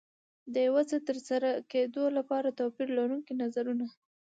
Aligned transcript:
د 0.53 0.55
یو 0.67 0.75
څه 0.89 0.97
ترسره 1.07 1.49
کېدو 1.71 2.03
لپاره 2.17 2.55
توپير 2.59 2.87
لرونکي 2.97 3.33
نظرونه. 3.43 3.85